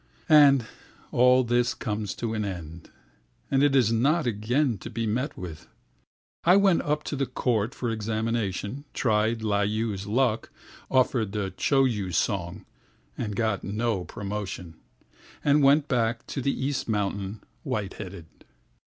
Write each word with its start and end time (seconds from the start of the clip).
And 0.29 0.65
all 1.11 1.43
this 1.43 1.75
comes 1.75 2.15
to 2.15 2.33
an 2.33 2.43
end, 2.43 2.89
And 3.51 3.61
is 3.61 3.91
not 3.93 4.25
again 4.25 4.79
to 4.79 4.89
be 4.89 5.05
met 5.05 5.37
with.I 5.37 6.55
went 6.55 6.81
up 6.81 7.03
to 7.03 7.15
the 7.15 7.27
court 7.27 7.75
for 7.75 7.91
examination, 7.91 8.85
Tried 8.95 9.41
Layu's 9.41 10.07
luck, 10.07 10.49
offered 10.89 11.33
the 11.33 11.53
Choyu 11.55 12.11
song, 12.11 12.65
And 13.15 13.35
got 13.35 13.63
no 13.63 14.03
promotion, 14.03 14.73
And 15.45 15.61
went 15.61 15.87
back 15.87 16.25
to 16.25 16.41
the 16.41 16.65
East 16.65 16.89
Mountains 16.89 17.41
white 17.61 17.93
headed. 17.93 18.25